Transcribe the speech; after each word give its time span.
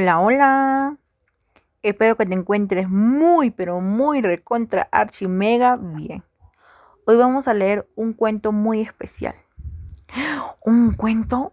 Hola, 0.00 0.20
hola. 0.20 0.96
Espero 1.82 2.16
que 2.16 2.24
te 2.24 2.32
encuentres 2.32 2.88
muy, 2.88 3.50
pero 3.50 3.80
muy 3.80 4.22
recontra 4.22 4.88
archi 4.92 5.26
mega 5.26 5.76
bien. 5.76 6.22
Hoy 7.04 7.16
vamos 7.16 7.48
a 7.48 7.54
leer 7.54 7.90
un 7.96 8.12
cuento 8.12 8.52
muy 8.52 8.80
especial. 8.80 9.34
Un 10.64 10.94
cuento 10.94 11.52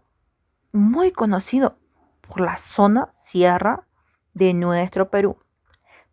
muy 0.72 1.12
conocido 1.12 1.80
por 2.22 2.40
la 2.42 2.56
zona 2.56 3.10
sierra 3.12 3.88
de 4.36 4.54
nuestro 4.54 5.10
Perú. 5.10 5.40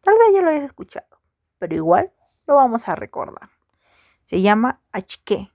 Tal 0.01 0.15
vez 0.17 0.29
ya 0.35 0.41
lo 0.41 0.49
hayas 0.49 0.65
escuchado, 0.65 1.21
pero 1.59 1.75
igual 1.75 2.15
lo 2.47 2.57
vamos 2.57 2.89
a 2.89 2.95
recordar. 2.95 3.51
Se 4.25 4.41
llama 4.41 4.81
Achique, 4.91 5.53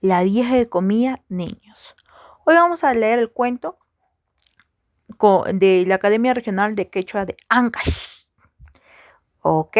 la 0.00 0.24
vieja 0.24 0.54
que 0.56 0.68
comía 0.68 1.22
niños. 1.28 1.94
Hoy 2.44 2.56
vamos 2.56 2.82
a 2.82 2.94
leer 2.94 3.20
el 3.20 3.30
cuento 3.30 3.78
de 5.54 5.84
la 5.86 5.96
Academia 5.96 6.34
Regional 6.34 6.74
de 6.74 6.88
Quechua 6.88 7.24
de 7.24 7.36
Ancash. 7.48 8.26
¿Ok? 9.42 9.78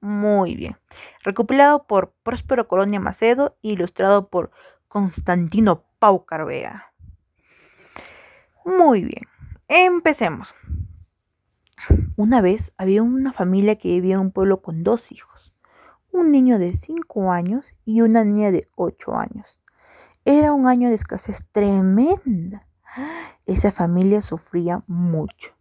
Muy 0.00 0.56
bien. 0.56 0.76
Recopilado 1.22 1.86
por 1.86 2.12
Próspero 2.22 2.66
Colonia 2.66 3.00
Macedo, 3.00 3.56
ilustrado 3.62 4.28
por 4.28 4.50
Constantino 4.88 5.84
Pau 5.98 6.24
Carvea. 6.24 6.92
Muy 8.64 9.02
bien. 9.02 9.24
Empecemos. 9.68 10.54
Una 12.16 12.40
vez 12.40 12.72
había 12.78 13.02
una 13.02 13.32
familia 13.32 13.76
que 13.76 13.88
vivía 13.88 14.14
en 14.14 14.20
un 14.20 14.32
pueblo 14.32 14.62
con 14.62 14.82
dos 14.82 15.10
hijos, 15.12 15.52
un 16.12 16.30
niño 16.30 16.58
de 16.58 16.72
5 16.72 17.32
años 17.32 17.66
y 17.84 18.02
una 18.02 18.24
niña 18.24 18.50
de 18.50 18.68
8 18.76 19.16
años. 19.16 19.58
Era 20.24 20.52
un 20.52 20.66
año 20.68 20.88
de 20.88 20.94
escasez 20.94 21.44
tremenda 21.50 22.66
esa 23.46 23.72
familia 23.72 24.20
sufría 24.20 24.84
mucho. 24.86 25.52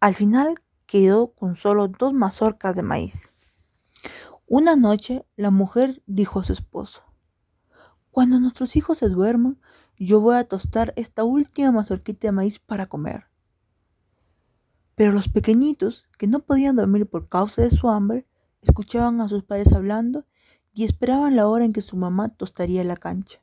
Al 0.00 0.14
final 0.14 0.62
quedó 0.86 1.32
con 1.32 1.56
solo 1.56 1.88
dos 1.88 2.12
mazorcas 2.12 2.74
de 2.76 2.82
maíz. 2.82 3.32
Una 4.46 4.76
noche 4.76 5.24
la 5.36 5.50
mujer 5.50 6.02
dijo 6.06 6.40
a 6.40 6.44
su 6.44 6.52
esposo, 6.52 7.04
cuando 8.10 8.38
nuestros 8.38 8.76
hijos 8.76 8.98
se 8.98 9.08
duerman, 9.08 9.58
yo 9.96 10.20
voy 10.20 10.36
a 10.36 10.44
tostar 10.44 10.92
esta 10.96 11.24
última 11.24 11.72
mazorquita 11.72 12.28
de 12.28 12.32
maíz 12.32 12.58
para 12.58 12.86
comer. 12.86 13.30
Pero 14.94 15.12
los 15.12 15.28
pequeñitos, 15.28 16.08
que 16.18 16.26
no 16.26 16.40
podían 16.40 16.76
dormir 16.76 17.08
por 17.08 17.28
causa 17.28 17.62
de 17.62 17.70
su 17.70 17.88
hambre, 17.88 18.26
escuchaban 18.60 19.20
a 19.20 19.28
sus 19.28 19.44
padres 19.44 19.72
hablando 19.72 20.26
y 20.74 20.84
esperaban 20.84 21.36
la 21.36 21.48
hora 21.48 21.64
en 21.64 21.72
que 21.72 21.80
su 21.80 21.96
mamá 21.96 22.28
tostaría 22.28 22.84
la 22.84 22.96
cancha. 22.96 23.40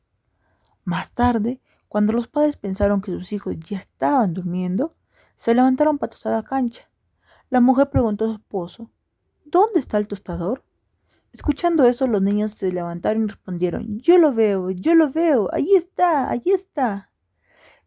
Más 0.83 1.13
tarde, 1.13 1.61
cuando 1.89 2.13
los 2.13 2.27
padres 2.27 2.55
pensaron 2.55 3.01
que 3.01 3.11
sus 3.11 3.33
hijos 3.33 3.55
ya 3.59 3.79
estaban 3.79 4.35
durmiendo, 4.35 4.95
se 5.35 5.55
levantaron 5.55 5.97
para 5.97 6.11
tostar 6.11 6.33
la 6.33 6.43
cancha. 6.43 6.87
La 7.49 7.61
mujer 7.61 7.89
preguntó 7.89 8.25
a 8.25 8.27
su 8.29 8.33
esposo, 8.35 8.91
¿Dónde 9.43 9.79
está 9.79 9.97
el 9.97 10.07
tostador? 10.07 10.63
Escuchando 11.33 11.85
eso, 11.85 12.05
los 12.05 12.21
niños 12.21 12.53
se 12.53 12.71
levantaron 12.71 13.23
y 13.23 13.27
respondieron, 13.27 13.99
Yo 13.99 14.19
lo 14.19 14.33
veo, 14.33 14.69
yo 14.69 14.93
lo 14.93 15.11
veo, 15.11 15.49
allí 15.51 15.75
está, 15.75 16.29
allí 16.29 16.51
está. 16.51 17.11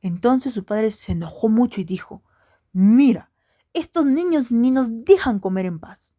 Entonces 0.00 0.52
su 0.52 0.64
padre 0.64 0.90
se 0.90 1.12
enojó 1.12 1.48
mucho 1.48 1.80
y 1.80 1.84
dijo, 1.84 2.24
Mira, 2.72 3.30
estos 3.72 4.04
niños 4.04 4.50
ni 4.50 4.72
nos 4.72 5.04
dejan 5.04 5.38
comer 5.38 5.66
en 5.66 5.78
paz. 5.78 6.16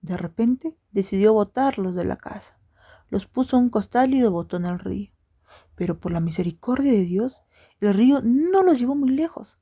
De 0.00 0.16
repente 0.16 0.78
decidió 0.90 1.34
botarlos 1.34 1.94
de 1.94 2.06
la 2.06 2.16
casa. 2.16 2.58
Los 3.10 3.26
puso 3.26 3.58
en 3.58 3.64
un 3.64 3.70
costal 3.70 4.14
y 4.14 4.20
los 4.20 4.30
botó 4.30 4.56
en 4.56 4.64
el 4.64 4.78
río. 4.78 5.15
Pero 5.76 6.00
por 6.00 6.10
la 6.10 6.20
misericordia 6.20 6.90
de 6.90 7.04
Dios, 7.04 7.44
el 7.80 7.94
río 7.94 8.20
no 8.22 8.62
los 8.62 8.78
llevó 8.78 8.96
muy 8.96 9.10
lejos. 9.10 9.58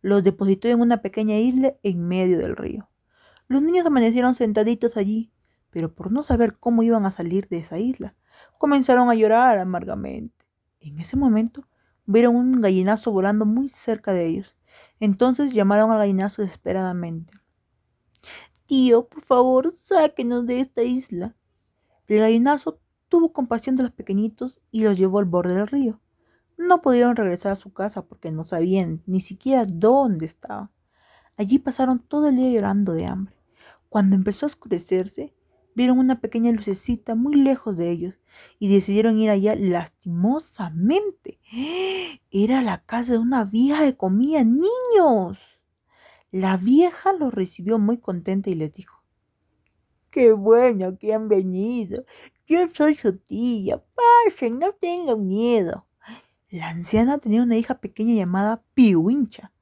Los 0.00 0.24
depositó 0.24 0.68
en 0.68 0.80
una 0.80 1.02
pequeña 1.02 1.36
isla 1.38 1.74
en 1.82 2.08
medio 2.08 2.38
del 2.38 2.56
río. 2.56 2.88
Los 3.46 3.62
niños 3.62 3.86
amanecieron 3.86 4.34
sentaditos 4.34 4.96
allí, 4.96 5.32
pero 5.70 5.94
por 5.94 6.10
no 6.10 6.22
saber 6.22 6.58
cómo 6.58 6.82
iban 6.82 7.06
a 7.06 7.10
salir 7.10 7.48
de 7.48 7.58
esa 7.58 7.78
isla, 7.78 8.16
comenzaron 8.58 9.10
a 9.10 9.14
llorar 9.14 9.58
amargamente. 9.58 10.46
En 10.80 10.98
ese 10.98 11.16
momento 11.16 11.68
vieron 12.06 12.36
un 12.36 12.60
gallinazo 12.60 13.12
volando 13.12 13.44
muy 13.44 13.68
cerca 13.68 14.12
de 14.12 14.26
ellos. 14.26 14.56
Entonces 15.00 15.52
llamaron 15.52 15.90
al 15.90 15.98
gallinazo 15.98 16.42
desesperadamente. 16.42 17.34
Tío, 18.66 19.08
por 19.08 19.24
favor, 19.24 19.72
sáquenos 19.74 20.46
de 20.46 20.60
esta 20.60 20.82
isla. 20.82 21.36
El 22.06 22.18
gallinazo 22.18 22.80
tuvo 23.18 23.32
compasión 23.32 23.74
de 23.74 23.82
los 23.82 23.90
pequeñitos 23.90 24.60
y 24.70 24.84
los 24.84 24.96
llevó 24.96 25.18
al 25.18 25.24
borde 25.24 25.56
del 25.56 25.66
río. 25.66 26.00
No 26.56 26.82
pudieron 26.82 27.16
regresar 27.16 27.50
a 27.50 27.56
su 27.56 27.72
casa 27.72 28.06
porque 28.06 28.30
no 28.30 28.44
sabían 28.44 29.02
ni 29.06 29.20
siquiera 29.20 29.66
dónde 29.66 30.24
estaban. 30.24 30.70
Allí 31.36 31.58
pasaron 31.58 31.98
todo 31.98 32.28
el 32.28 32.36
día 32.36 32.52
llorando 32.52 32.92
de 32.92 33.06
hambre. 33.06 33.34
Cuando 33.88 34.14
empezó 34.14 34.46
a 34.46 34.48
oscurecerse, 34.48 35.34
vieron 35.74 35.98
una 35.98 36.20
pequeña 36.20 36.52
lucecita 36.52 37.16
muy 37.16 37.34
lejos 37.34 37.76
de 37.76 37.90
ellos 37.90 38.20
y 38.60 38.72
decidieron 38.72 39.18
ir 39.18 39.30
allá 39.30 39.56
lastimosamente. 39.56 41.40
Era 42.30 42.62
la 42.62 42.84
casa 42.84 43.14
de 43.14 43.18
una 43.18 43.44
vieja 43.44 43.84
que 43.84 43.96
comía 43.96 44.44
niños. 44.44 45.38
La 46.30 46.56
vieja 46.56 47.12
los 47.14 47.34
recibió 47.34 47.80
muy 47.80 47.98
contenta 47.98 48.48
y 48.48 48.54
les 48.54 48.72
dijo, 48.72 49.02
Qué 50.10 50.32
bueno 50.32 50.96
que 50.98 51.12
han 51.12 51.28
venido. 51.28 52.04
Yo 52.48 52.66
soy 52.72 52.94
su 52.94 53.14
tía. 53.18 53.84
Pasen, 54.24 54.58
no 54.58 54.72
tengan 54.72 55.28
miedo. 55.28 55.86
La 56.48 56.70
anciana 56.70 57.18
tenía 57.18 57.42
una 57.42 57.56
hija 57.58 57.78
pequeña 57.78 58.14
llamada 58.14 58.62
Piuincha. 58.72 59.52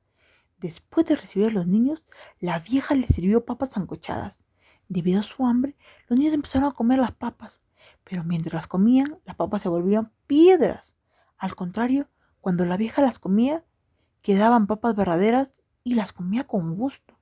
Después 0.59 1.05
de 1.07 1.17
recibir 1.17 1.49
a 1.49 1.53
los 1.53 1.67
niños, 1.67 2.07
la 2.39 2.61
vieja 2.61 2.95
les 2.95 3.07
sirvió 3.07 3.45
papas 3.45 3.71
zancochadas. 3.71 4.45
Debido 4.89 5.19
a 5.19 5.25
su 5.25 5.45
hambre, 5.45 5.77
los 6.07 6.17
niños 6.17 6.35
empezaron 6.35 6.69
a 6.69 6.75
comer 6.75 7.01
las 7.01 7.11
papas, 7.11 7.61
pero 8.05 8.23
mientras 8.23 8.55
las 8.55 8.69
comían, 8.69 9.19
las 9.25 9.35
papas 9.35 9.63
se 9.63 9.69
volvían 9.69 10.13
piedras. 10.29 10.95
Al 11.39 11.57
contrario, 11.57 12.09
cuando 12.41 12.67
la 12.67 12.77
vieja 12.77 13.03
las 13.03 13.19
comía, 13.19 13.65
quedaban 14.23 14.69
papas 14.69 14.95
verdaderas 14.95 15.61
y 15.83 15.95
las 15.95 16.13
comía 16.13 16.47
con 16.47 16.77
gusto. 16.77 17.19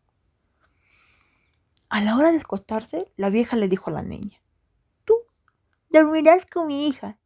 A 1.89 2.03
la 2.03 2.19
hora 2.19 2.33
de 2.33 2.39
acostarse, 2.41 3.11
la 3.17 3.31
vieja 3.31 3.57
le 3.57 3.69
dijo 3.69 3.89
a 3.89 3.95
la 3.95 4.03
niña, 4.03 4.44
dormirás 5.95 6.45
con 6.47 6.67
mi 6.67 6.89
hija 6.89 7.19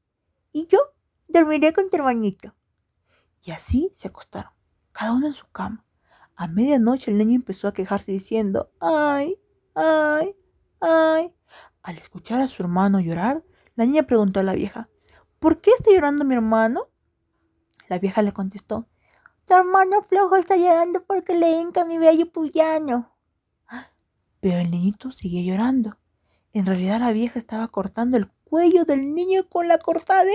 y 0.53 0.67
yo 0.67 0.79
dormiré 1.27 1.73
con 1.73 1.89
tu 1.89 1.97
hermanito. 1.97 2.55
Y 3.43 3.53
así 3.53 3.91
se 3.95 4.09
acostaron, 4.09 4.53
cada 4.93 5.15
uno 5.15 5.29
en 5.29 5.33
su 5.33 5.49
cama. 5.51 5.87
A 6.37 6.47
medianoche 6.49 7.11
el 7.11 7.19
niño 7.19 7.37
empezó 7.37 7.67
a 7.67 7.73
quejarse 7.73 8.13
diciendo, 8.13 8.71
ay, 8.79 9.41
ay, 9.75 10.37
ay. 10.81 11.35
Al 11.83 11.97
escuchar 11.97 12.41
a 12.41 12.47
su 12.47 12.63
hermano 12.63 13.01
llorar, 13.01 13.43
la 13.75 13.87
niña 13.87 14.03
preguntó 14.03 14.41
a 14.41 14.43
la 14.43 14.53
vieja, 14.53 14.91
¿por 15.39 15.61
qué 15.63 15.71
está 15.71 15.91
llorando 15.91 16.27
mi 16.27 16.35
hermano? 16.35 16.91
La 17.89 17.99
vieja 17.99 18.21
le 18.21 18.33
contestó, 18.33 18.87
tu 19.47 19.55
hermano 19.55 20.03
flojo 20.03 20.37
está 20.37 20.57
llorando 20.57 21.05
porque 21.07 21.35
le 21.35 21.59
hinca 21.59 21.87
mi 21.87 21.97
bello 21.97 22.31
puyano. 22.31 23.17
Pero 24.41 24.59
el 24.59 24.71
niñito 24.71 25.11
seguía 25.11 25.43
llorando. 25.43 25.99
En 26.53 26.67
realidad 26.67 27.01
la 27.01 27.13
vieja 27.13 27.39
estaba 27.39 27.69
cortando 27.69 28.17
el 28.17 28.29
cuello 28.45 28.85
del 28.85 29.15
niño 29.15 29.49
con 29.49 29.69
la 29.69 29.79
cortadera. 29.79 30.33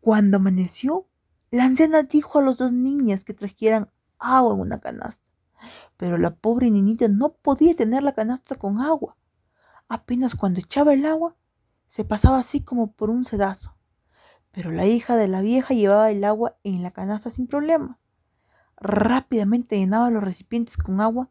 Cuando 0.00 0.36
amaneció, 0.36 1.06
la 1.50 1.64
anciana 1.64 2.02
dijo 2.02 2.38
a 2.38 2.42
los 2.42 2.58
dos 2.58 2.72
niñas 2.72 3.24
que 3.24 3.34
trajeran 3.34 3.90
agua 4.18 4.54
en 4.54 4.60
una 4.60 4.80
canasta. 4.80 5.30
Pero 5.96 6.18
la 6.18 6.34
pobre 6.34 6.70
niñita 6.70 7.08
no 7.08 7.34
podía 7.34 7.74
tener 7.74 8.02
la 8.02 8.12
canasta 8.12 8.56
con 8.56 8.80
agua. 8.80 9.16
Apenas 9.88 10.34
cuando 10.34 10.60
echaba 10.60 10.92
el 10.92 11.06
agua, 11.06 11.36
se 11.86 12.04
pasaba 12.04 12.38
así 12.38 12.62
como 12.62 12.92
por 12.92 13.10
un 13.10 13.24
sedazo. 13.24 13.76
Pero 14.50 14.70
la 14.70 14.86
hija 14.86 15.16
de 15.16 15.28
la 15.28 15.40
vieja 15.40 15.74
llevaba 15.74 16.10
el 16.10 16.24
agua 16.24 16.58
en 16.64 16.82
la 16.82 16.90
canasta 16.90 17.30
sin 17.30 17.46
problema. 17.46 17.98
Rápidamente 18.76 19.78
llenaba 19.78 20.10
los 20.10 20.24
recipientes 20.24 20.76
con 20.76 21.00
agua 21.00 21.30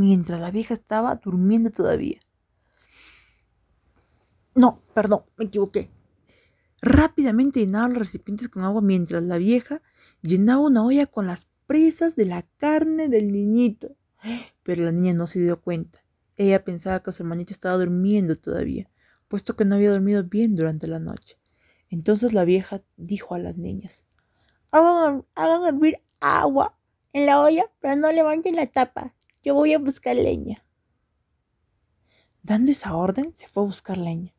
mientras 0.00 0.40
la 0.40 0.50
vieja 0.50 0.72
estaba 0.72 1.14
durmiendo 1.16 1.70
todavía. 1.70 2.18
No, 4.54 4.82
perdón, 4.94 5.24
me 5.36 5.44
equivoqué. 5.44 5.90
Rápidamente 6.80 7.60
llenaba 7.60 7.88
los 7.88 7.98
recipientes 7.98 8.48
con 8.48 8.64
agua 8.64 8.80
mientras 8.80 9.22
la 9.22 9.36
vieja 9.36 9.82
llenaba 10.22 10.62
una 10.62 10.82
olla 10.84 11.04
con 11.04 11.26
las 11.26 11.48
presas 11.66 12.16
de 12.16 12.24
la 12.24 12.42
carne 12.56 13.10
del 13.10 13.30
niñito. 13.30 13.94
Pero 14.62 14.84
la 14.84 14.92
niña 14.92 15.12
no 15.12 15.26
se 15.26 15.40
dio 15.40 15.60
cuenta. 15.60 16.02
Ella 16.38 16.64
pensaba 16.64 17.02
que 17.02 17.12
su 17.12 17.22
hermanito 17.22 17.52
estaba 17.52 17.76
durmiendo 17.76 18.36
todavía, 18.36 18.90
puesto 19.28 19.54
que 19.54 19.66
no 19.66 19.74
había 19.74 19.90
dormido 19.90 20.24
bien 20.24 20.54
durante 20.54 20.86
la 20.86 20.98
noche. 20.98 21.36
Entonces 21.90 22.32
la 22.32 22.44
vieja 22.44 22.82
dijo 22.96 23.34
a 23.34 23.38
las 23.38 23.58
niñas, 23.58 24.06
hagan, 24.70 25.26
hagan 25.34 25.74
hervir 25.74 26.00
agua 26.20 26.78
en 27.12 27.26
la 27.26 27.40
olla, 27.40 27.70
pero 27.80 27.96
no 27.96 28.10
levanten 28.10 28.56
la 28.56 28.66
tapa. 28.66 29.14
Yo 29.42 29.54
voy 29.54 29.72
a 29.72 29.78
buscar 29.78 30.16
leña. 30.16 30.58
Dando 32.42 32.72
esa 32.72 32.94
orden, 32.94 33.32
se 33.32 33.48
fue 33.48 33.62
a 33.62 33.66
buscar 33.66 33.96
leña. 33.96 34.34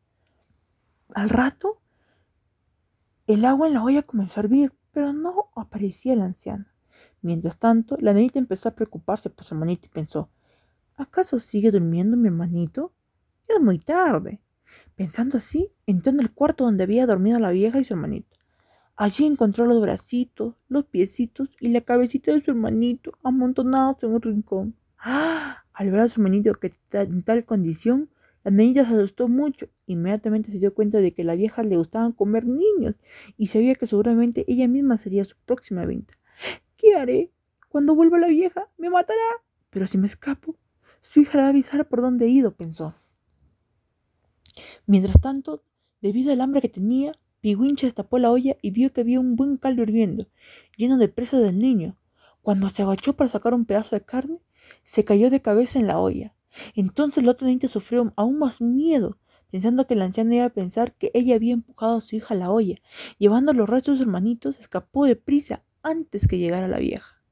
Al 1.14 1.28
rato, 1.28 1.80
el 3.26 3.44
agua 3.44 3.66
en 3.66 3.74
la 3.74 3.82
olla 3.82 4.02
comenzó 4.02 4.38
a 4.38 4.44
hervir, 4.44 4.72
pero 4.92 5.12
no 5.12 5.50
aparecía 5.56 6.14
la 6.14 6.26
anciana. 6.26 6.72
Mientras 7.20 7.58
tanto, 7.58 7.96
la 7.98 8.12
nenita 8.12 8.38
empezó 8.38 8.68
a 8.68 8.74
preocuparse 8.74 9.30
por 9.30 9.44
su 9.44 9.54
hermanito 9.54 9.86
y 9.86 9.90
pensó, 9.90 10.30
¿acaso 10.96 11.38
sigue 11.38 11.70
durmiendo 11.70 12.16
mi 12.16 12.28
hermanito? 12.28 12.92
es 13.48 13.60
muy 13.60 13.78
tarde. 13.78 14.40
Pensando 14.94 15.38
así, 15.38 15.72
entró 15.86 16.12
en 16.12 16.20
el 16.20 16.32
cuarto 16.32 16.64
donde 16.64 16.84
había 16.84 17.06
dormido 17.06 17.38
la 17.38 17.50
vieja 17.50 17.78
y 17.78 17.84
su 17.84 17.94
hermanito. 17.94 18.38
Allí 18.96 19.26
encontró 19.26 19.66
los 19.66 19.80
bracitos, 19.80 20.54
los 20.68 20.84
piecitos 20.84 21.50
y 21.60 21.68
la 21.68 21.80
cabecita 21.80 22.32
de 22.32 22.40
su 22.40 22.52
hermanito 22.52 23.12
amontonados 23.22 24.02
en 24.04 24.14
un 24.14 24.22
rincón. 24.22 24.76
¡Ah! 25.02 25.64
Al 25.72 25.90
ver 25.90 26.00
a 26.00 26.08
su 26.08 26.20
hermanito 26.20 26.54
que 26.54 26.70
en 26.92 27.22
tal 27.22 27.44
condición, 27.44 28.10
la 28.44 28.50
nenita 28.50 28.84
se 28.84 28.94
asustó 28.94 29.28
mucho. 29.28 29.68
Inmediatamente 29.86 30.52
se 30.52 30.58
dio 30.58 30.74
cuenta 30.74 30.98
de 30.98 31.12
que 31.12 31.22
a 31.22 31.24
la 31.24 31.34
vieja 31.34 31.62
le 31.62 31.76
gustaban 31.76 32.12
comer 32.12 32.46
niños 32.46 32.94
y 33.36 33.48
sabía 33.48 33.74
que 33.74 33.86
seguramente 33.86 34.44
ella 34.48 34.68
misma 34.68 34.96
sería 34.96 35.24
su 35.24 35.34
próxima 35.44 35.84
venta. 35.86 36.14
¿Qué 36.76 36.94
haré? 36.94 37.32
Cuando 37.68 37.94
vuelva 37.94 38.18
la 38.18 38.28
vieja, 38.28 38.68
me 38.76 38.90
matará. 38.90 39.18
Pero 39.70 39.86
si 39.86 39.98
me 39.98 40.06
escapo, 40.06 40.56
su 41.00 41.20
hija 41.20 41.38
la 41.38 41.44
va 41.44 41.46
a 41.48 41.50
avisar 41.50 41.88
por 41.88 42.02
dónde 42.02 42.26
he 42.26 42.28
ido, 42.28 42.54
pensó. 42.54 42.94
Mientras 44.86 45.20
tanto, 45.20 45.64
debido 46.00 46.32
al 46.32 46.40
hambre 46.42 46.60
que 46.60 46.68
tenía, 46.68 47.18
Pigüincha 47.40 47.86
destapó 47.86 48.18
la 48.18 48.30
olla 48.30 48.56
y 48.60 48.70
vio 48.70 48.92
que 48.92 49.00
había 49.00 49.18
un 49.18 49.34
buen 49.34 49.56
caldo 49.56 49.82
hirviendo, 49.82 50.26
lleno 50.76 50.98
de 50.98 51.08
presa 51.08 51.40
del 51.40 51.58
niño. 51.58 51.96
Cuando 52.42 52.68
se 52.68 52.82
agachó 52.82 53.16
para 53.16 53.30
sacar 53.30 53.54
un 53.54 53.64
pedazo 53.64 53.96
de 53.96 54.04
carne, 54.04 54.38
se 54.82 55.04
cayó 55.04 55.30
de 55.30 55.42
cabeza 55.42 55.78
en 55.78 55.86
la 55.86 55.98
olla. 55.98 56.34
Entonces 56.74 57.24
la 57.24 57.32
otra 57.32 57.48
niña 57.48 57.68
sufrió 57.68 58.12
aún 58.16 58.38
más 58.38 58.60
miedo, 58.60 59.18
pensando 59.50 59.86
que 59.86 59.96
la 59.96 60.04
anciana 60.06 60.34
iba 60.34 60.44
a 60.46 60.50
pensar 60.50 60.94
que 60.94 61.10
ella 61.14 61.34
había 61.34 61.54
empujado 61.54 61.96
a 61.96 62.00
su 62.00 62.16
hija 62.16 62.34
a 62.34 62.36
la 62.36 62.50
olla. 62.50 62.76
Llevando 63.18 63.52
los 63.52 63.68
restos 63.68 63.94
de 63.94 63.98
sus 63.98 64.06
hermanitos, 64.06 64.58
escapó 64.58 65.04
de 65.04 65.16
prisa 65.16 65.64
antes 65.82 66.26
que 66.26 66.38
llegara 66.38 66.68
la 66.68 66.78
vieja. 66.78 67.22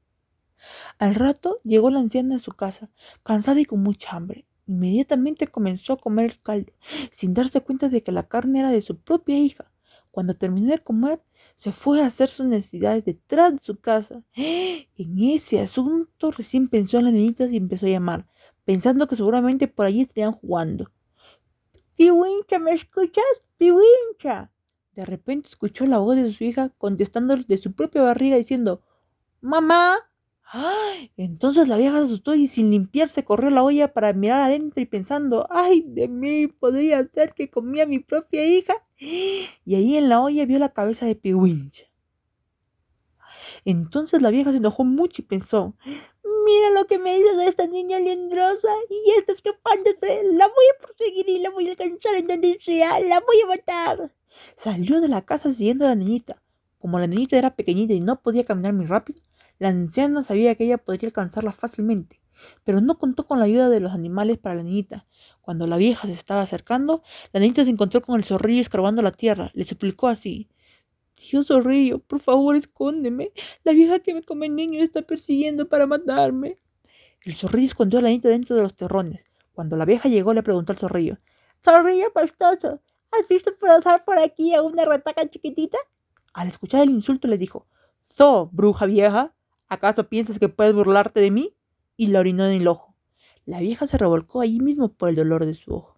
Al 0.99 1.15
rato 1.15 1.59
llegó 1.63 1.89
la 1.89 1.99
anciana 1.99 2.35
a 2.35 2.39
su 2.39 2.51
casa, 2.51 2.91
cansada 3.23 3.59
y 3.59 3.65
con 3.65 3.81
mucha 3.81 4.15
hambre. 4.15 4.45
Inmediatamente 4.67 5.47
comenzó 5.47 5.93
a 5.93 5.99
comer 5.99 6.25
el 6.25 6.41
caldo, 6.41 6.71
sin 7.11 7.33
darse 7.33 7.61
cuenta 7.61 7.89
de 7.89 8.03
que 8.03 8.11
la 8.11 8.27
carne 8.27 8.59
era 8.59 8.71
de 8.71 8.81
su 8.81 8.99
propia 8.99 9.37
hija. 9.37 9.71
Cuando 10.11 10.35
terminó 10.35 10.71
de 10.71 10.77
comer, 10.79 11.23
se 11.61 11.71
fue 11.71 12.01
a 12.01 12.07
hacer 12.07 12.27
sus 12.27 12.47
necesidades 12.47 13.05
detrás 13.05 13.53
de 13.53 13.59
su 13.59 13.79
casa. 13.79 14.23
En 14.97 15.19
ese 15.19 15.59
asunto 15.59 16.31
recién 16.31 16.67
pensó 16.67 16.97
en 16.97 17.05
las 17.05 17.13
niñitas 17.13 17.51
y 17.51 17.57
empezó 17.57 17.85
a 17.85 17.89
llamar, 17.89 18.27
pensando 18.65 19.07
que 19.07 19.15
seguramente 19.15 19.67
por 19.67 19.85
allí 19.85 20.01
estarían 20.01 20.31
jugando. 20.31 20.91
Piwincha, 21.95 22.57
¿me 22.57 22.71
escuchas? 22.71 23.43
Piwincha. 23.59 24.51
De 24.93 25.05
repente 25.05 25.49
escuchó 25.49 25.85
la 25.85 25.99
voz 25.99 26.15
de 26.15 26.33
su 26.33 26.43
hija 26.43 26.69
contestándole 26.79 27.43
de 27.47 27.59
su 27.59 27.73
propia 27.73 28.01
barriga 28.01 28.37
diciendo, 28.37 28.81
Mamá. 29.39 29.97
Entonces 31.17 31.67
la 31.67 31.77
vieja 31.77 31.97
se 31.99 32.05
asustó 32.05 32.35
y 32.35 32.47
sin 32.47 32.71
limpiarse 32.71 33.23
corrió 33.23 33.49
la 33.49 33.63
olla 33.63 33.93
para 33.93 34.13
mirar 34.13 34.41
adentro 34.41 34.81
y 34.81 34.85
pensando, 34.85 35.47
¡ay 35.49 35.83
de 35.87 36.07
mí! 36.07 36.47
Podría 36.47 37.07
ser 37.07 37.33
que 37.33 37.49
comía 37.49 37.85
mi 37.85 37.99
propia 37.99 38.45
hija. 38.45 38.73
Y 38.97 39.75
ahí 39.75 39.97
en 39.97 40.09
la 40.09 40.21
olla 40.21 40.45
vio 40.45 40.59
la 40.59 40.73
cabeza 40.73 41.05
de 41.05 41.15
Piwincha. 41.15 41.85
Entonces 43.65 44.21
la 44.21 44.31
vieja 44.31 44.51
se 44.51 44.57
enojó 44.57 44.83
mucho 44.83 45.21
y 45.21 45.25
pensó, 45.25 45.75
mira 46.23 46.69
lo 46.71 46.87
que 46.87 46.99
me 46.99 47.17
hizo 47.17 47.41
esta 47.41 47.67
niña 47.67 47.99
liendrosa 47.99 48.69
y 48.89 49.11
está 49.17 49.33
escapándose. 49.33 50.23
La 50.33 50.47
voy 50.47 50.65
a 50.75 50.85
perseguir 50.85 51.29
y 51.29 51.39
la 51.39 51.49
voy 51.51 51.67
a 51.67 51.71
alcanzar 51.71 52.15
en 52.15 52.27
donde 52.27 52.59
sea. 52.61 52.99
La 52.99 53.19
voy 53.19 53.41
a 53.43 53.47
matar. 53.47 54.13
Salió 54.55 55.01
de 55.01 55.07
la 55.07 55.23
casa 55.23 55.51
siguiendo 55.53 55.85
a 55.85 55.89
la 55.89 55.95
niñita. 55.95 56.41
Como 56.79 56.99
la 56.99 57.07
niñita 57.07 57.37
era 57.37 57.55
pequeñita 57.55 57.93
y 57.93 57.99
no 57.99 58.21
podía 58.21 58.43
caminar 58.43 58.73
muy 58.73 58.85
rápido, 58.85 59.21
la 59.61 59.67
anciana 59.67 60.23
sabía 60.23 60.55
que 60.55 60.63
ella 60.63 60.79
podría 60.79 61.09
alcanzarla 61.09 61.51
fácilmente, 61.51 62.19
pero 62.63 62.81
no 62.81 62.97
contó 62.97 63.27
con 63.27 63.37
la 63.37 63.45
ayuda 63.45 63.69
de 63.69 63.79
los 63.79 63.93
animales 63.93 64.39
para 64.39 64.55
la 64.55 64.63
niñita. 64.63 65.05
Cuando 65.39 65.67
la 65.67 65.77
vieja 65.77 66.07
se 66.07 66.13
estaba 66.13 66.41
acercando, 66.41 67.03
la 67.31 67.39
niñita 67.39 67.63
se 67.63 67.69
encontró 67.69 68.01
con 68.01 68.15
el 68.15 68.23
zorrillo 68.23 68.59
escarbando 68.59 69.03
la 69.03 69.11
tierra. 69.11 69.51
Le 69.53 69.63
suplicó 69.63 70.07
así. 70.07 70.49
Dios 71.15 71.45
zorrillo, 71.45 71.99
por 71.99 72.21
favor, 72.21 72.55
escóndeme. 72.55 73.33
La 73.63 73.73
vieja 73.73 73.99
que 73.99 74.15
me 74.15 74.23
come 74.23 74.49
niño 74.49 74.81
está 74.81 75.03
persiguiendo 75.03 75.69
para 75.69 75.85
matarme. 75.85 76.57
El 77.21 77.35
zorrillo 77.35 77.67
escondió 77.67 77.99
a 77.99 78.01
la 78.01 78.07
niñita 78.07 78.29
dentro 78.29 78.55
de 78.55 78.63
los 78.63 78.75
terrones. 78.75 79.21
Cuando 79.53 79.77
la 79.77 79.85
vieja 79.85 80.09
llegó, 80.09 80.33
le 80.33 80.41
preguntó 80.41 80.71
al 80.71 80.79
zorrillo. 80.79 81.19
Zorrillo 81.63 82.11
pastoso, 82.11 82.81
¿has 83.11 83.27
visto 83.29 83.51
pasar 83.59 84.03
por 84.05 84.17
aquí 84.17 84.55
a 84.55 84.63
una 84.63 84.85
rataca 84.85 85.29
chiquitita? 85.29 85.77
Al 86.33 86.47
escuchar 86.47 86.81
el 86.81 86.89
insulto 86.89 87.27
le 87.27 87.37
dijo, 87.37 87.67
Zo, 88.03 88.49
bruja 88.51 88.87
vieja, 88.87 89.35
¿Acaso 89.71 90.09
piensas 90.09 90.37
que 90.37 90.49
puedes 90.49 90.73
burlarte 90.73 91.21
de 91.21 91.31
mí? 91.31 91.55
Y 91.95 92.07
la 92.07 92.19
orinó 92.19 92.45
en 92.45 92.59
el 92.59 92.67
ojo. 92.67 92.93
La 93.45 93.61
vieja 93.61 93.87
se 93.87 93.97
revolcó 93.97 94.41
allí 94.41 94.59
mismo 94.59 94.89
por 94.89 95.07
el 95.07 95.15
dolor 95.15 95.45
de 95.45 95.53
su 95.53 95.73
ojo. 95.73 95.97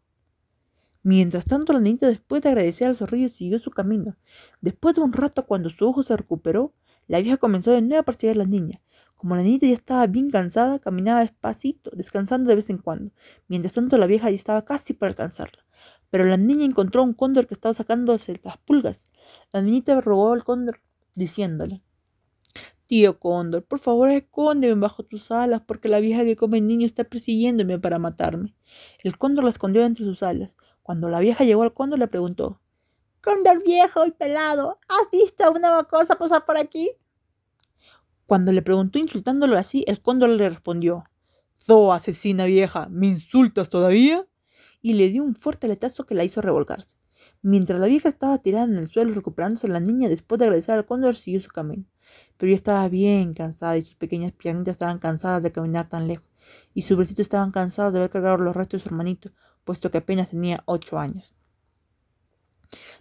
Mientras 1.02 1.46
tanto, 1.46 1.74
la 1.74 1.80
niñita, 1.80 2.06
después 2.06 2.44
de 2.44 2.50
agradecer 2.50 2.88
al 2.88 2.96
zorrillo, 2.96 3.30
siguió 3.30 3.58
su 3.58 3.72
camino. 3.72 4.16
Después 4.62 4.94
de 4.94 5.02
un 5.02 5.12
rato, 5.12 5.48
cuando 5.48 5.72
su 5.72 5.88
ojo 5.88 6.04
se 6.04 6.16
recuperó, 6.16 6.76
la 7.08 7.20
vieja 7.20 7.38
comenzó 7.38 7.72
de 7.72 7.82
nuevo 7.82 8.02
a 8.02 8.04
perseguir 8.04 8.36
a 8.36 8.44
la 8.44 8.46
niña. 8.46 8.80
Como 9.16 9.36
la 9.36 9.42
niñita 9.42 9.66
ya 9.66 9.74
estaba 9.74 10.06
bien 10.06 10.30
cansada, 10.30 10.78
caminaba 10.78 11.22
despacito, 11.22 11.90
descansando 11.96 12.50
de 12.50 12.58
vez 12.58 12.70
en 12.70 12.78
cuando. 12.78 13.12
Mientras 13.48 13.74
tanto, 13.74 13.98
la 13.98 14.06
vieja 14.06 14.30
ya 14.30 14.36
estaba 14.36 14.66
casi 14.66 14.94
para 14.94 15.10
alcanzarla. 15.10 15.66
Pero 16.12 16.26
la 16.26 16.38
niña 16.38 16.64
encontró 16.64 17.02
un 17.02 17.14
cóndor 17.14 17.48
que 17.48 17.56
estaba 17.56 17.74
sacándose 17.74 18.40
las 18.44 18.58
pulgas. 18.58 19.08
La 19.52 19.64
niñita 19.64 20.00
robó 20.00 20.32
al 20.32 20.44
cóndor, 20.44 20.80
diciéndole, 21.16 21.82
Tío 22.94 23.18
Cóndor, 23.18 23.66
por 23.66 23.80
favor 23.80 24.12
escóndeme 24.12 24.76
bajo 24.76 25.02
tus 25.02 25.32
alas, 25.32 25.64
porque 25.66 25.88
la 25.88 26.00
vieja 26.00 26.24
que 26.26 26.36
come 26.36 26.62
niño 26.62 26.86
está 26.86 27.04
persiguiéndome 27.04 27.80
para 27.80 27.98
matarme. 27.98 28.54
El 29.00 29.18
cóndor 29.18 29.46
la 29.46 29.50
escondió 29.50 29.84
entre 29.84 30.06
sus 30.06 30.22
alas. 30.22 30.52
Cuando 30.84 31.10
la 31.10 31.20
vieja 31.20 31.44
llegó 31.44 31.64
al 31.64 31.74
cóndor 31.74 31.98
le 31.98 32.08
preguntó, 32.08 32.62
Cóndor 33.20 33.64
viejo 33.64 34.06
y 34.06 34.12
pelado, 34.12 34.80
¿has 34.88 35.10
visto 35.12 35.52
una 35.52 35.84
cosa 35.86 36.20
pasar 36.20 36.46
por 36.46 36.56
aquí? 36.56 36.92
Cuando 38.28 38.52
le 38.52 38.62
preguntó 38.62 39.00
insultándolo 39.00 39.58
así, 39.58 39.84
el 39.88 40.00
cóndor 40.00 40.30
le 40.30 40.48
respondió, 40.48 41.06
Zo, 41.58 41.94
asesina 41.94 42.46
vieja, 42.46 42.90
¿me 42.92 43.08
insultas 43.08 43.70
todavía? 43.70 44.28
Y 44.84 44.94
le 44.94 45.10
dio 45.10 45.24
un 45.24 45.34
fuerte 45.34 45.68
letazo 45.68 46.06
que 46.06 46.14
la 46.14 46.26
hizo 46.26 46.44
revolcarse. 46.44 46.96
Mientras 47.42 47.80
la 47.80 47.88
vieja 47.88 48.08
estaba 48.08 48.38
tirada 48.38 48.66
en 48.66 48.78
el 48.78 48.88
suelo 48.88 49.16
recuperándose, 49.16 49.68
la 49.68 49.80
niña, 49.80 50.10
después 50.10 50.38
de 50.38 50.46
agradecer 50.46 50.76
al 50.76 50.86
cóndor, 50.86 51.16
siguió 51.16 51.42
su 51.42 51.50
camino 51.50 51.86
pero 52.38 52.50
ella 52.50 52.58
estaba 52.58 52.88
bien 52.90 53.34
cansada 53.34 53.78
y 53.78 53.84
sus 53.84 53.96
pequeñas 53.96 54.32
piernitas 54.32 54.74
estaban 54.74 55.00
cansadas 55.00 55.44
de 55.44 55.52
caminar 55.52 55.90
tan 55.90 56.08
lejos, 56.08 56.28
y 56.74 56.84
sus 56.84 56.98
bracitos 56.98 57.24
estaban 57.24 57.52
cansados 57.52 57.94
de 57.94 58.00
haber 58.00 58.12
cargado 58.12 58.38
los 58.38 58.56
restos 58.56 58.82
de 58.82 58.84
su 58.84 58.90
hermanito, 58.90 59.32
puesto 59.64 59.92
que 59.92 60.00
apenas 60.00 60.30
tenía 60.30 60.64
ocho 60.66 61.00
años. 61.00 61.34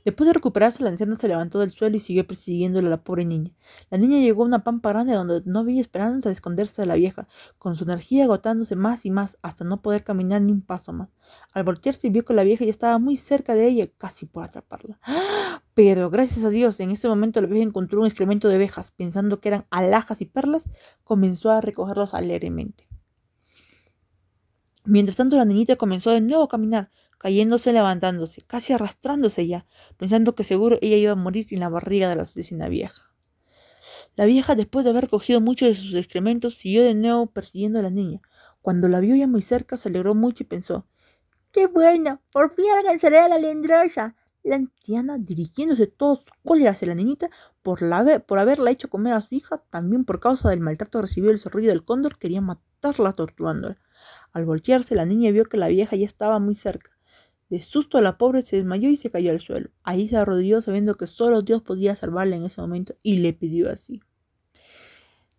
Después 0.05 0.27
de 0.27 0.35
recuperarse, 0.35 0.83
la 0.83 0.91
anciana 0.91 1.17
se 1.19 1.29
levantó 1.29 1.61
del 1.61 1.71
suelo 1.71 1.97
y 1.97 2.01
siguió 2.01 2.27
persiguiéndole 2.27 2.89
a 2.89 2.91
la 2.91 3.05
pobre 3.05 3.25
niña. 3.25 3.53
La 3.91 3.99
niña 3.99 4.19
llegó 4.19 4.43
a 4.43 4.47
una 4.47 4.65
pampa 4.65 4.91
grande 4.91 5.15
donde 5.15 5.43
no 5.45 5.61
había 5.61 5.81
esperanza 5.81 6.29
de 6.29 6.35
esconderse 6.35 6.83
de 6.83 6.87
la 6.87 6.95
vieja, 6.95 7.29
con 7.59 7.77
su 7.77 7.85
energía 7.85 8.25
agotándose 8.25 8.77
más 8.77 9.07
y 9.07 9.11
más 9.11 9.39
hasta 9.43 9.65
no 9.65 9.81
poder 9.81 10.05
caminar 10.05 10.43
ni 10.43 10.53
un 10.53 10.63
paso 10.63 10.93
más. 10.93 11.09
Al 11.53 11.65
voltearse 11.65 12.11
vio 12.11 12.25
que 12.25 12.35
la 12.35 12.43
vieja 12.43 12.65
ya 12.65 12.71
estaba 12.71 12.99
muy 12.99 13.17
cerca 13.17 13.55
de 13.55 13.69
ella, 13.69 13.87
casi 13.97 14.27
por 14.27 14.45
atraparla. 14.45 14.99
Pero 15.75 16.11
gracias 16.11 16.45
a 16.45 16.51
Dios, 16.51 16.81
en 16.81 16.91
ese 16.91 17.09
momento 17.09 17.41
la 17.41 17.47
vieja 17.47 17.65
encontró 17.65 18.01
un 18.01 18.07
excremento 18.07 18.49
de 18.49 18.57
abejas, 18.57 18.91
pensando 18.91 19.41
que 19.41 19.49
eran 19.49 19.67
alhajas 19.71 20.21
y 20.21 20.27
perlas, 20.27 20.65
comenzó 21.03 21.51
a 21.51 21.63
recogerlas 21.63 22.13
alegremente. 22.13 22.89
Mientras 24.85 25.17
tanto, 25.17 25.37
la 25.37 25.45
niñita 25.45 25.77
comenzó 25.77 26.11
de 26.11 26.21
nuevo 26.21 26.43
a 26.43 26.49
caminar, 26.49 26.91
cayéndose, 27.19 27.73
levantándose, 27.73 28.43
casi 28.43 28.73
arrastrándose 28.73 29.47
ya, 29.47 29.65
pensando 29.97 30.35
que 30.35 30.45
seguro 30.45 30.77
ella 30.83 30.97
iba 30.97 31.13
a 31.13 31.17
morir 31.17 31.47
en 31.51 31.61
la 31.61 31.69
barriga 31.69 32.09
de 32.09 32.17
la 32.17 32.23
asesina 32.23 32.69
vieja. 32.69 33.15
La 34.17 34.27
vieja, 34.27 34.55
después 34.55 34.85
de 34.85 34.91
haber 34.91 35.09
cogido 35.09 35.41
muchos 35.41 35.69
de 35.69 35.75
sus 35.75 35.95
excrementos, 35.95 36.57
siguió 36.57 36.83
de 36.83 36.95
nuevo 36.95 37.29
persiguiendo 37.29 37.79
a 37.79 37.83
la 37.83 37.91
niña. 37.91 38.21
Cuando 38.61 38.89
la 38.89 39.01
vio 39.01 39.17
ya 39.17 39.27
muy 39.27 39.43
cerca, 39.43 39.77
se 39.77 39.89
alegró 39.89 40.15
mucho 40.15 40.43
y 40.43 40.47
pensó, 40.47 40.87
¡Qué 41.53 41.67
bueno! 41.67 42.21
Por 42.33 42.55
fin 42.55 42.65
alcanzaré 42.77 43.19
a 43.19 43.29
la 43.29 43.39
lendrosa. 43.39 44.17
La 44.45 44.57
anciana, 44.57 45.19
dirigiéndose 45.19 45.87
todo 45.87 46.17
su 46.17 46.31
cólera 46.45 46.71
hacia 46.71 46.89
la 46.89 46.95
niñita 46.95 47.31
por, 47.63 47.81
la, 47.83 48.19
por 48.21 48.39
haberla 48.39 48.71
hecho 48.71 48.91
comer 48.91 49.13
a 49.15 49.21
su 49.21 49.35
hija, 49.35 49.63
también 49.71 50.05
por 50.05 50.21
causa 50.21 50.51
del 50.51 50.61
maltrato 50.61 51.01
recibido 51.01 51.31
del 51.31 51.39
zorrillo 51.39 51.69
del 51.71 51.85
cóndor, 51.85 52.19
quería 52.19 52.41
matarla 52.41 53.13
torturándola. 53.13 53.79
Al 54.33 54.45
voltearse, 54.45 54.95
la 54.95 55.07
niña 55.07 55.31
vio 55.31 55.45
que 55.45 55.57
la 55.57 55.69
vieja 55.69 55.95
ya 55.97 56.07
estaba 56.07 56.39
muy 56.41 56.55
cerca. 56.55 56.91
De 57.53 57.61
susto 57.61 58.01
la 58.01 58.17
pobre 58.17 58.43
se 58.43 58.57
desmayó 58.57 58.89
y 58.89 58.97
se 58.97 59.11
cayó 59.11 59.31
al 59.31 59.39
suelo. 59.39 59.71
Ahí 59.83 60.09
se 60.09 60.17
arrodilló 60.17 60.63
sabiendo 60.63 60.95
que 60.95 61.07
solo 61.07 61.43
Dios 61.43 61.63
podía 61.63 61.95
salvarla 61.95 62.37
en 62.37 62.45
ese 62.45 62.61
momento 62.61 62.95
y 63.03 63.19
le 63.19 63.35
pidió 63.35 63.71
así. 63.71 64.01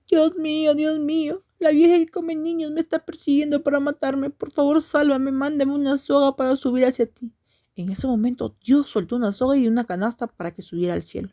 Dios 0.07 0.36
mío, 0.36 0.75
Dios 0.75 1.00
mío, 1.00 1.43
la 1.57 1.72
vieja 1.72 1.98
que 1.98 2.12
come 2.12 2.36
niños 2.36 2.69
me 2.69 2.81
está 2.81 3.03
persiguiendo 3.03 3.63
para 3.63 3.79
matarme. 3.79 4.29
Por 4.29 4.51
favor, 4.51 4.81
sálvame, 4.81 5.31
mándame 5.31 5.74
una 5.74 5.98
soga 5.98 6.36
para 6.36 6.55
subir 6.55 6.86
hacia 6.86 7.07
ti. 7.07 7.33
En 7.75 7.89
ese 7.89 8.08
momento 8.08 8.56
Dios 8.63 8.89
soltó 8.89 9.15
una 9.15 9.32
soga 9.32 9.58
y 9.58 9.68
una 9.68 9.86
canasta 9.86 10.27
para 10.27 10.53
que 10.53 10.62
subiera 10.62 10.94
al 10.94 11.03
cielo. 11.03 11.30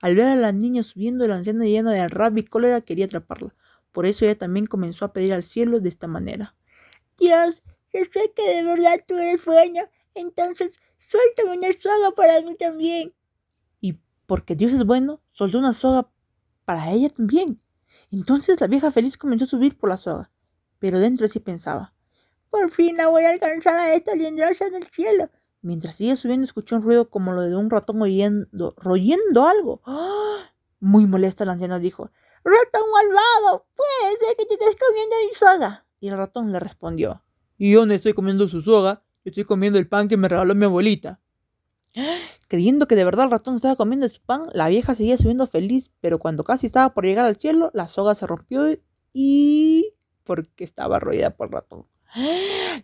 Al 0.00 0.14
ver 0.14 0.26
a 0.26 0.36
la 0.36 0.52
niña 0.52 0.82
subiendo, 0.82 1.26
la 1.26 1.36
anciana 1.36 1.64
llena 1.64 1.92
de 1.92 2.08
rabia 2.08 2.40
y 2.40 2.44
cólera 2.44 2.80
quería 2.80 3.06
atraparla. 3.06 3.54
Por 3.92 4.06
eso 4.06 4.24
ella 4.24 4.38
también 4.38 4.66
comenzó 4.66 5.04
a 5.04 5.12
pedir 5.12 5.32
al 5.32 5.42
cielo 5.42 5.80
de 5.80 5.88
esta 5.88 6.06
manera. 6.06 6.54
Dios, 7.18 7.62
yo 7.92 8.00
sé 8.10 8.32
que 8.34 8.56
de 8.56 8.62
verdad 8.62 9.00
tú 9.06 9.18
eres 9.18 9.44
bueno, 9.44 9.80
entonces 10.14 10.78
suéltame 10.96 11.58
una 11.58 11.68
soga 11.78 12.12
para 12.12 12.40
mí 12.42 12.54
también. 12.54 13.12
Y 13.80 13.98
porque 14.26 14.54
Dios 14.54 14.72
es 14.72 14.84
bueno, 14.84 15.20
soltó 15.32 15.58
una 15.58 15.72
soga 15.72 16.08
para 16.64 16.92
ella 16.92 17.10
también. 17.10 17.60
Entonces 18.12 18.60
la 18.60 18.68
vieja 18.68 18.92
feliz 18.92 19.16
comenzó 19.16 19.44
a 19.44 19.48
subir 19.48 19.76
por 19.76 19.90
la 19.90 19.96
soga, 19.96 20.30
pero 20.78 20.98
dentro 20.98 21.26
de 21.26 21.32
sí 21.32 21.40
pensaba, 21.40 21.94
por 22.48 22.70
fin 22.70 22.96
la 22.96 23.08
voy 23.08 23.24
a 23.24 23.30
alcanzar 23.30 23.78
a 23.78 23.94
esta 23.94 24.14
lindrosa 24.14 24.66
en 24.66 24.76
el 24.76 24.86
cielo. 24.88 25.30
Mientras 25.62 25.96
seguía 25.96 26.16
subiendo 26.16 26.44
escuchó 26.44 26.76
un 26.76 26.82
ruido 26.82 27.10
como 27.10 27.32
lo 27.32 27.42
de 27.42 27.54
un 27.54 27.68
ratón 27.68 28.00
oyendo, 28.00 28.74
royendo 28.76 29.46
algo. 29.46 29.82
Muy 30.80 31.06
molesta 31.06 31.44
la 31.44 31.52
anciana 31.52 31.78
dijo, 31.78 32.10
ratón 32.44 32.82
malvado, 32.92 33.66
puede 33.76 34.16
ser 34.18 34.36
que 34.36 34.46
te 34.46 34.54
estés 34.54 34.76
comiendo 34.76 35.16
mi 35.28 35.34
soga. 35.34 35.86
Y 36.00 36.08
el 36.08 36.16
ratón 36.16 36.52
le 36.52 36.60
respondió, 36.60 37.22
¿y 37.58 37.72
dónde 37.72 37.96
estoy 37.96 38.14
comiendo 38.14 38.48
su 38.48 38.62
soga? 38.62 39.02
Yo 39.24 39.30
estoy 39.30 39.44
comiendo 39.44 39.78
el 39.78 39.86
pan 39.86 40.08
que 40.08 40.16
me 40.16 40.28
regaló 40.28 40.54
mi 40.54 40.64
abuelita. 40.64 41.20
Creyendo 42.48 42.88
que 42.88 42.96
de 42.96 43.04
verdad 43.04 43.26
el 43.26 43.30
ratón 43.30 43.56
estaba 43.56 43.76
comiendo 43.76 44.08
su 44.08 44.22
pan, 44.22 44.46
la 44.54 44.68
vieja 44.68 44.94
seguía 44.94 45.18
subiendo 45.18 45.46
feliz, 45.46 45.90
pero 46.00 46.18
cuando 46.18 46.42
casi 46.42 46.66
estaba 46.66 46.94
por 46.94 47.04
llegar 47.04 47.26
al 47.26 47.36
cielo, 47.36 47.70
la 47.74 47.88
soga 47.88 48.14
se 48.14 48.26
rompió 48.26 48.64
y... 49.12 49.94
porque 50.24 50.64
estaba 50.64 50.96
arrollada 50.96 51.36
por 51.36 51.52
ratón. 51.52 51.86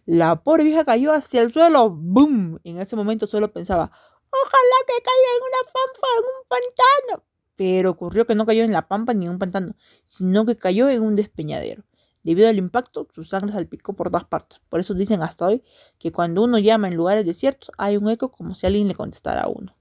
La 0.05 0.43
pobre 0.43 0.65
vieja 0.65 0.85
cayó 0.85 1.13
hacia 1.13 1.43
el 1.43 1.53
suelo. 1.53 1.91
¡Bum! 1.91 2.59
En 2.65 2.81
ese 2.81 2.97
momento 2.97 3.27
solo 3.27 3.53
pensaba, 3.53 3.91
ojalá 4.31 4.77
que 4.87 5.03
caiga 5.03 5.31
en 5.37 5.43
una 5.43 5.73
pampa, 5.73 6.09
en 6.19 6.25
un 6.25 6.49
pantano. 6.49 7.25
Pero 7.57 7.91
ocurrió 7.91 8.27
que 8.27 8.35
no 8.35 8.47
cayó 8.47 8.65
en 8.65 8.73
la 8.73 8.87
pampa 8.89 9.15
ni 9.15 9.27
en 9.27 9.33
un 9.33 9.39
pantano, 9.39 9.75
sino 10.07 10.45
que 10.45 10.57
cayó 10.57 10.89
en 10.89 11.03
un 11.03 11.17
despeñadero. 11.17 11.85
Debido 12.23 12.49
al 12.49 12.59
impacto, 12.59 13.07
su 13.15 13.25
sangre 13.25 13.53
salpicó 13.53 13.95
por 13.95 14.11
todas 14.11 14.25
partes. 14.25 14.61
Por 14.69 14.81
eso 14.81 14.95
dicen 14.95 15.23
hasta 15.23 15.47
hoy 15.47 15.63
que 15.99 16.13
cuando 16.13 16.43
uno 16.43 16.59
llama 16.59 16.89
en 16.89 16.97
lugares 16.97 17.25
desiertos 17.25 17.71
hay 17.79 17.97
un 17.97 18.11
eco 18.11 18.33
como 18.33 18.55
si 18.55 18.67
alguien 18.67 18.89
le 18.89 18.95
contestara 18.95 19.43
a 19.43 19.49
uno. 19.49 19.77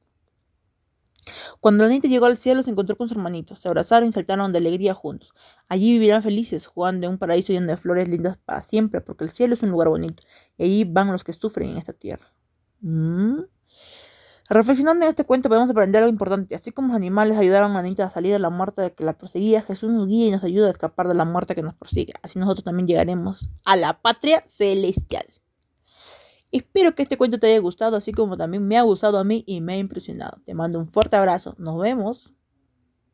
Cuando 1.59 1.83
la 1.83 1.89
niña 1.89 2.09
llegó 2.09 2.25
al 2.25 2.37
cielo 2.37 2.63
se 2.63 2.71
encontró 2.71 2.95
con 2.95 3.07
su 3.07 3.15
hermanito, 3.15 3.55
se 3.55 3.67
abrazaron 3.67 4.09
y 4.09 4.11
saltaron 4.13 4.51
de 4.51 4.59
alegría 4.59 4.93
juntos. 4.93 5.33
Allí 5.69 5.93
vivirán 5.93 6.23
felices, 6.23 6.67
jugando 6.67 7.07
en 7.07 7.13
un 7.13 7.17
paraíso 7.17 7.53
lleno 7.53 7.67
de 7.67 7.77
flores 7.77 8.07
lindas 8.07 8.37
para 8.37 8.61
siempre, 8.61 9.01
porque 9.01 9.23
el 9.23 9.29
cielo 9.29 9.53
es 9.53 9.63
un 9.63 9.71
lugar 9.71 9.89
bonito, 9.89 10.23
y 10.57 10.63
allí 10.63 10.83
van 10.83 11.11
los 11.11 11.23
que 11.23 11.33
sufren 11.33 11.71
en 11.71 11.77
esta 11.77 11.93
tierra. 11.93 12.31
¿Mm? 12.81 13.41
Reflexionando 14.47 15.05
en 15.05 15.09
este 15.09 15.23
cuento 15.23 15.49
podemos 15.49 15.71
aprender 15.71 16.03
algo 16.03 16.11
importante. 16.11 16.53
Así 16.53 16.71
como 16.71 16.89
los 16.89 16.97
animales 16.97 17.37
ayudaron 17.37 17.71
a 17.71 17.75
la 17.75 17.81
niña 17.81 18.05
a 18.05 18.11
salir 18.11 18.31
de 18.33 18.39
la 18.39 18.51
muerte 18.51 18.83
de 18.83 18.93
que 18.93 19.03
la 19.03 19.17
perseguía, 19.17 19.63
Jesús 19.63 19.89
nos 19.89 20.07
guía 20.07 20.27
y 20.27 20.31
nos 20.31 20.43
ayuda 20.43 20.67
a 20.67 20.71
escapar 20.71 21.07
de 21.07 21.15
la 21.15 21.25
muerte 21.25 21.55
que 21.55 21.63
nos 21.63 21.73
persigue. 21.73 22.13
Así 22.21 22.37
nosotros 22.37 22.63
también 22.63 22.87
llegaremos 22.87 23.49
a 23.63 23.75
la 23.75 24.01
patria 24.01 24.43
celestial. 24.45 25.25
Espero 26.51 26.95
que 26.95 27.03
este 27.03 27.17
cuento 27.17 27.37
te 27.39 27.47
haya 27.47 27.59
gustado, 27.59 27.97
así 27.97 28.11
como 28.11 28.37
también 28.37 28.67
me 28.67 28.77
ha 28.77 28.81
gustado 28.83 29.19
a 29.19 29.23
mí 29.23 29.43
y 29.47 29.61
me 29.61 29.73
ha 29.73 29.77
impresionado. 29.77 30.41
Te 30.45 30.53
mando 30.55 30.79
un 30.79 30.89
fuerte 30.89 31.15
abrazo. 31.15 31.55
Nos 31.59 31.79
vemos. 31.79 32.33